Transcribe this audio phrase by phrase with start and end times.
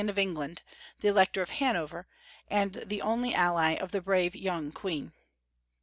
[0.09, 0.63] of Eng land,
[1.01, 2.07] the Elector of Hanover,
[2.49, 5.13] and the only ally of the brave yomig Queen.